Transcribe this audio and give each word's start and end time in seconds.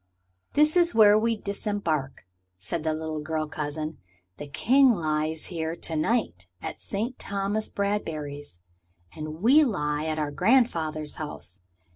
"This 0.53 0.75
is 0.75 0.95
where 0.95 1.15
we 1.19 1.37
disembark," 1.37 2.25
said 2.57 2.83
the 2.83 2.95
little 2.95 3.19
girl 3.19 3.45
cousin. 3.45 3.99
"The 4.37 4.47
King 4.47 4.89
lies 4.89 5.45
here 5.45 5.75
to 5.75 5.95
night 5.95 6.47
at 6.59 6.79
Sir 6.79 7.09
Thomas 7.19 7.69
Bradbury's. 7.69 8.57
And 9.15 9.43
we 9.43 9.63
lie 9.63 10.05
at 10.05 10.17
our 10.17 10.31
grandfather's 10.31 11.17
house. 11.21 11.61